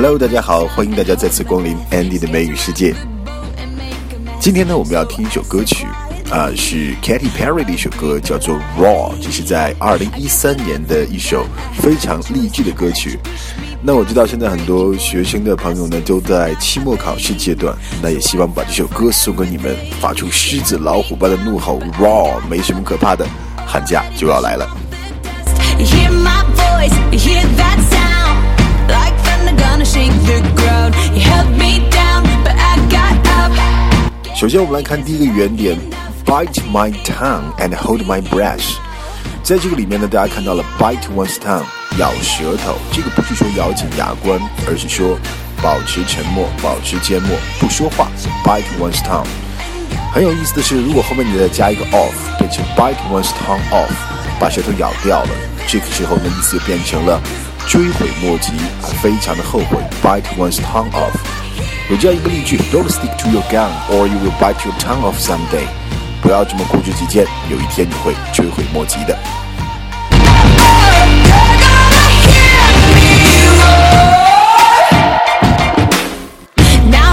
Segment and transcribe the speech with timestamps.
[0.00, 2.94] Hello，大家好，欢迎大家再次光临 Andy 的美语世界。
[4.38, 5.88] 今天呢，我们要听一首歌曲，
[6.30, 11.44] 啊，是 Katy Perry 的一首歌，叫做《Raw》，这是在二零一三年的一首
[11.82, 13.18] 非常励志的歌曲。
[13.82, 23.26] 那我知道现在很多学生的朋友呢都在期末考试阶段，那也希望把这首歌送给你们，发出狮子老虎般的怒吼，Raw，没什么可怕的，
[23.66, 24.64] 寒假就要来了。
[34.34, 35.76] 首先，我们来看第一个原点
[36.24, 38.76] ，bite my tongue and hold my breath。
[39.42, 41.64] 在这个里面呢，大家看到了 bite one's tongue，
[41.98, 42.76] 咬舌头。
[42.92, 44.38] 这个不是说咬紧牙关，
[44.68, 45.18] 而是说
[45.60, 48.08] 保持沉默，保持缄默，不说话。
[48.44, 49.26] bite one's tongue。
[50.12, 53.90] 很有意思的是，如果后面你再加一个 off，变成 bite one's tongue off，
[54.38, 55.30] 把舌头咬掉了。
[55.66, 57.20] 这个时候呢，意思就变成了
[57.68, 58.50] 追悔莫及，
[59.02, 59.76] 非常的后悔。
[60.02, 61.12] bite one's tongue off。
[61.90, 65.66] 有这样一个例句：Don't stick to your gun, or you will bite your tongue off someday。
[66.22, 69.18] 不要这么固执己见，有一天你会追悔莫及的。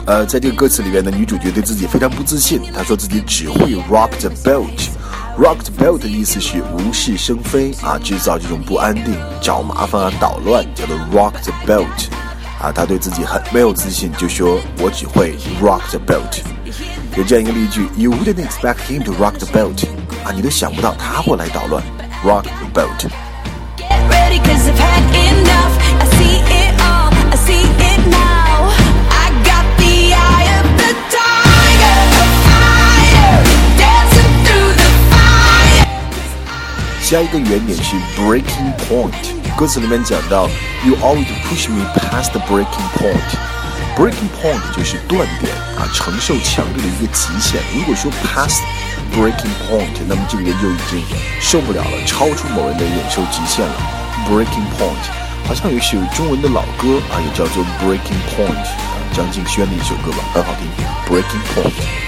[0.06, 4.88] 呃，在这个歌词里面呢，女主角对自己非常不自信，她说自己只会 rock the boat。
[5.38, 12.08] Rock the boat 的意思是无事生非啊，制造这种不安定、找麻烦啊、捣乱，叫做 rock the boat。
[12.62, 16.40] 啊，他对自己很没有自信，就说我只会 rock the boat。
[17.18, 19.86] 有这样一个例句：You wouldn't expect him to rock the boat。
[20.24, 21.84] 啊，你都想不到他会来捣乱
[22.24, 23.10] ，rock the boat。
[37.06, 39.14] 下一个原点是 breaking point，
[39.56, 40.50] 歌词里面讲到
[40.84, 43.30] You always push me past the breaking point。
[43.96, 47.62] breaking point 就是断点啊，承受强度的一个极限。
[47.76, 48.58] 如果说 past
[49.14, 51.00] breaking point，那么这个人就已经
[51.40, 53.76] 受不了了，超出某人的忍受极限了。
[54.28, 60.68] breaking point 好像有一首中文的老歌啊，也叫做 breaking point 啊，张敬轩的一首歌吧，很好听。
[61.08, 62.05] breaking point。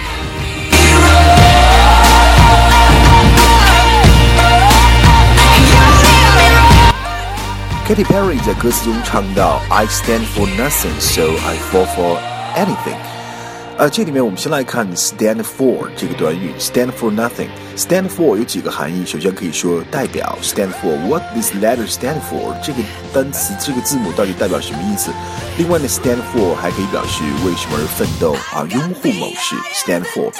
[7.86, 12.18] Katy Perry 在歌词中唱到 "I stand for nothing, so I fall for
[12.54, 12.96] anything"。
[13.78, 25.10] 呃，这里面我们先来看 "stand for" 这个短语，"stand for nothing"。"stand for" 有几个含义，首先可以说代表，"stand for what this letter stand for"，这个单词这个字母到底代表什么意思？
[25.56, 30.30] 另外呢，"stand for" 还可以表示为什么而奋斗啊，拥护某事，"stand for"。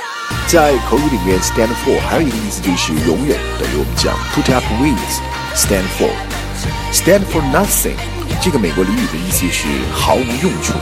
[0.46, 6.35] 在口语里面，"stand for" 还有一个意思就是永远，等于我们讲 "put up with"，"stand for"。
[6.92, 7.96] Stand for nothing，
[8.40, 10.74] 这个美国俚语的意思是毫无用处。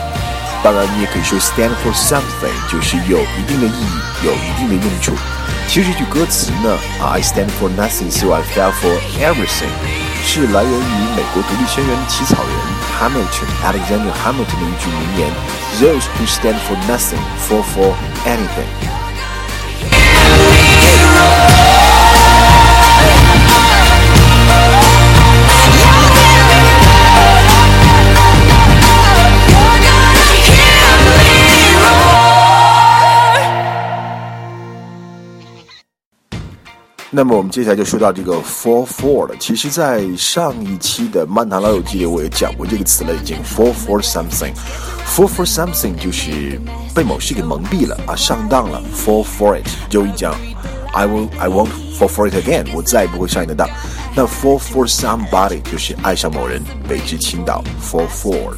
[0.62, 5.15] 当然，你也可以说 stand for something，就是有一定的意义，有一定的用处。
[5.66, 9.72] 其实这句歌词呢，啊，I stand for nothing, so I fell for everything，
[10.27, 12.53] 是来源于美国独立宣言的起草人
[13.00, 15.33] Hamilton Alexander Hamilton 的一句名言：
[15.81, 17.94] Those who stand for nothing fall for
[18.27, 18.69] anything。
[37.12, 39.36] 那么我们接下来就说到这个 fall for 了。
[39.40, 44.52] 其实，在上一期的《漫谈老友记》里，我也讲过这个词了，已经 fall for something。
[45.08, 46.60] fall for something 就是
[46.94, 48.82] 被某事给蒙蔽了啊，上当了。
[48.94, 50.36] fall for it 就一讲
[50.94, 53.70] ，I will I won't fall for it again，我再也不会上你的当。
[54.16, 57.64] 那 fall for somebody 就是爱上某人，为之倾倒。
[57.82, 58.56] fall for。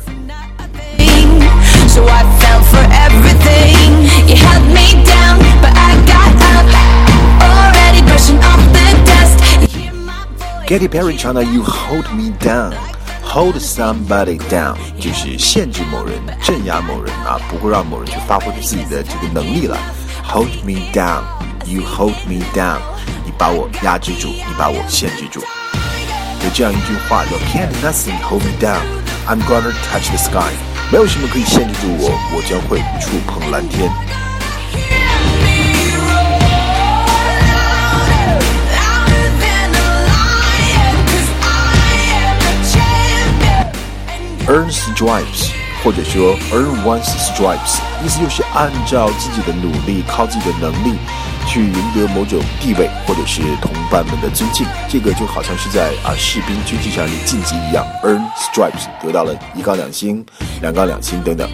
[1.90, 4.08] So I fell for everything.
[4.28, 5.86] You held me down, but I
[10.67, 12.73] Katy Perry 唱的 "You hold me down,
[13.23, 19.78] hold somebody down" 就是限制某人、镇压某人啊，不会让某人去发挥自己的这个能力了。
[20.25, 21.23] Hold me down,
[21.66, 22.79] you hold me down，
[23.23, 25.40] 你把我压制住，你把我限制住。
[26.43, 28.84] 有这样一句话叫 "Can't nothing hold me down,
[29.25, 30.52] I'm gonna touch the sky"，
[30.91, 33.90] 没有什么可以限制住我，我将会触碰蓝天。
[44.97, 45.52] stripes，
[45.84, 50.97] 或者说 earn one's stripes，意思就是按照自己的努力，靠自己的能力
[51.47, 54.66] 去赢得某种地位或者是同伴们的尊敬。
[54.90, 60.26] 这个就好像是在啊士兵军纪上的晋级一样，earn stripes 得到了一杠两星、
[60.61, 61.47] 两杠两星等等。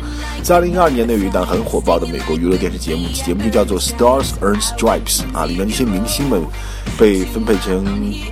[0.43, 6.45] 在二零一二年呢，有一档很火爆的美国娱乐电视节目，节目就叫做 Stars Earn Stripes 啊，里面那些明星们
[6.99, 7.85] 被分配成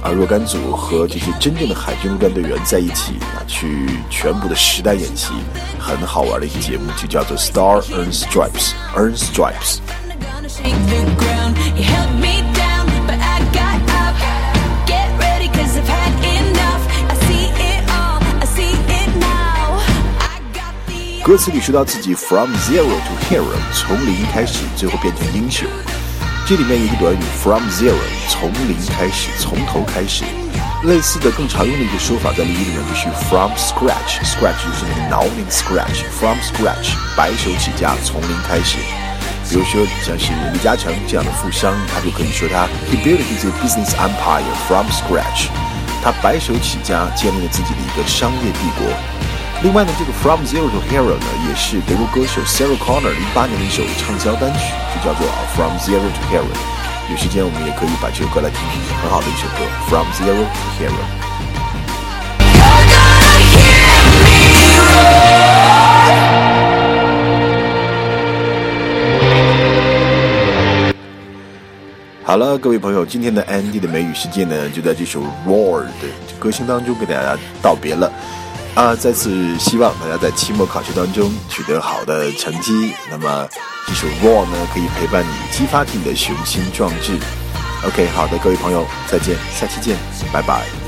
[0.03, 5.31] 啊若干组，和这些真正的海军陆战队员在一起啊，去全部的实弹演习，
[5.79, 9.77] 很好玩的一个节目，就叫做 Star Earn Stripes，Earn Stripes。
[21.23, 23.45] 歌词里说到自己 from zero to hero，
[23.75, 25.67] 从零开始，最后变成英雄。
[26.47, 27.93] 这里面有一个短语 from zero，
[28.27, 30.23] 从零开始，从头开始。
[30.83, 38.77] 类似的更常用的一个说法在俚语里面就是 from scratch，scratch 就是那个挠那个 scratch，from scratch，白手起家，从零开始。
[39.47, 45.49] 比如说像是李嘉诚这样的富商，他就可以说他 he built his business empire from scratch，
[46.03, 48.91] 他白手起家建立了自己的一个商业帝国。
[49.63, 56.49] 另外呢，这个 From Zero to Hero 呢，也是德国歌手 Sarah Connor 零八年的一首畅销单曲，就叫做 From Zero to Hero。
[57.11, 60.97] 有时间我们也可以把这首歌来听听，很好的一首歌 From Zero to Hero。
[72.23, 76.07] 好了，各位朋友，今天的 Andy 的美语世界呢，就在这首 Roar 的
[76.39, 78.11] 歌声当中跟大家道别了。
[78.75, 78.95] 啊！
[78.95, 82.93] 再次希望大家在期末考试当中取得好的成绩。
[83.09, 83.47] 那么，
[83.85, 87.17] 这首《War》呢，可以陪伴你，激发起你的雄心壮志。
[87.85, 89.97] OK，好的，各位朋友，再见，下期见，
[90.31, 90.80] 拜拜。